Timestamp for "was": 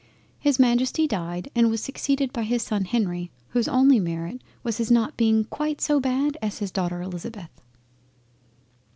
1.69-1.79, 4.63-4.79